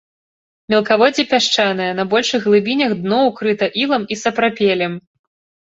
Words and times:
Мелкаводдзе 0.73 1.25
пясчанае, 1.33 1.91
на 2.01 2.07
большых 2.13 2.49
глыбінях 2.49 2.97
дно 3.05 3.21
укрыта 3.29 3.65
ілам 3.85 4.03
і 4.17 4.21
сапрапелем. 4.23 4.93